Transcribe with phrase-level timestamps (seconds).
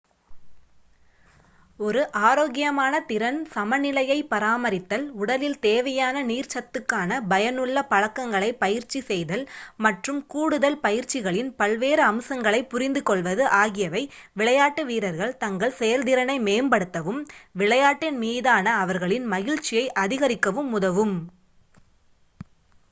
[1.79, 9.43] ஒரு ஆரோக்கியமான திறன் சமநிலையைப் பராமரித்தல் உடலில் தேவையான நீர் சத்துக்கான பயனுள்ள பழக்கங்களைப் பயிற்சி செய்தல்
[9.79, 14.03] மற்றும் கூடுதல் பயிற்சிகளின் பல்வேறு அம்சங்களைப் புரிந்துகொள்வது ஆகியவை
[14.35, 17.21] விளையாட்டு வீரர்கள் தங்கள் செயல்திறனை மேம்படுத்தவும்
[17.55, 21.15] விளையாட்டின் மீதான அவர்களின் மகிழ்ச்சியை அதிகரிக்கவும் உதவும்